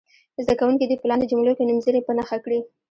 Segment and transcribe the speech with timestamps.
[0.43, 2.59] زده کوونکي دې په لاندې جملو کې نومځري په نښه کړي.